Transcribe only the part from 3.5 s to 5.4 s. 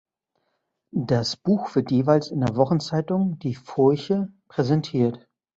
Furche" präsentiert.